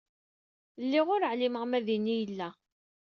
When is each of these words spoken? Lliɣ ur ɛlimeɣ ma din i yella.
Lliɣ 0.83 1.07
ur 1.15 1.25
ɛlimeɣ 1.31 1.63
ma 1.67 1.79
din 1.85 2.05
i 2.13 2.15
yella. 2.19 2.49